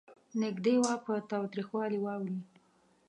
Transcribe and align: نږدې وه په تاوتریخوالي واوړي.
نږدې 0.41 0.75
وه 0.83 0.93
په 1.05 1.13
تاوتریخوالي 1.31 1.99
واوړي. 2.01 2.37